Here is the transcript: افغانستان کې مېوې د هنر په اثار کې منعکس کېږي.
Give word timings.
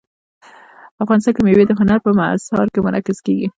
افغانستان 1.03 1.33
کې 1.35 1.41
مېوې 1.45 1.65
د 1.67 1.71
هنر 1.79 1.97
په 2.03 2.09
اثار 2.35 2.67
کې 2.73 2.79
منعکس 2.85 3.17
کېږي. 3.25 3.47